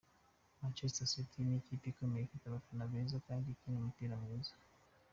[0.59, 4.53] Manchester City n’ikipe ikomeye ifite abafana beza kandi ikina umupira mwiza.